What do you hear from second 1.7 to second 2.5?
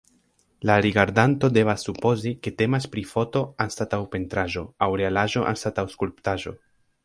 supozi,